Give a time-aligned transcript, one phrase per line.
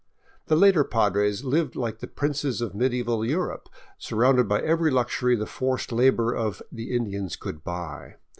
[0.47, 3.69] The later Padres lived like the princes of medieval Europe,
[3.99, 8.15] surrounded by every luxury the forced labor of the Indians could buy.